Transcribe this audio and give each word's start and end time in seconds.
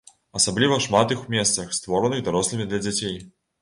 Асабліва 0.39 0.79
шмат 0.85 1.15
іх 1.17 1.23
у 1.27 1.35
месцах, 1.37 1.79
створаных 1.83 2.19
дарослымі 2.31 2.69
для 2.71 2.85
дзяцей. 2.89 3.27